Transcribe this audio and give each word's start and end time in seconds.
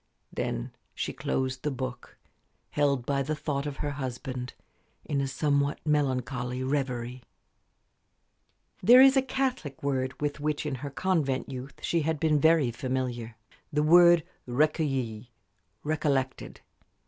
Then 0.33 0.71
she 0.95 1.13
closed 1.13 1.61
the 1.61 1.69
book, 1.69 2.17
held 2.71 3.05
by 3.05 3.21
the 3.21 3.35
thought 3.35 3.67
of 3.67 3.77
her 3.77 3.91
husband 3.91 4.55
in 5.05 5.21
a 5.21 5.27
somewhat 5.27 5.79
melancholy 5.85 6.63
reverie. 6.63 7.21
There 8.81 8.99
is 8.99 9.15
a 9.15 9.21
Catholic 9.21 9.83
word 9.83 10.19
with 10.19 10.39
which 10.39 10.65
in 10.65 10.73
her 10.81 10.89
convent 10.89 11.49
youth 11.49 11.75
she 11.83 12.01
had 12.01 12.19
been 12.19 12.39
very 12.39 12.71
familiar 12.71 13.35
the 13.71 13.83
word 13.83 14.23
recueilli 14.47 15.27
"recollected." 15.83 16.61